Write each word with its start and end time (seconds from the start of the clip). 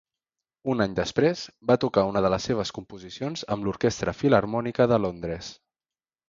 Un 0.71 0.79
any 0.85 0.93
després, 0.99 1.43
va 1.71 1.77
tocar 1.83 2.05
una 2.11 2.23
de 2.27 2.31
les 2.35 2.47
seves 2.49 2.71
composicions 2.79 3.45
amb 3.57 3.69
l'Orquestra 3.69 4.17
Filharmònica 4.23 4.89
de 4.95 5.01
Londres. 5.05 5.53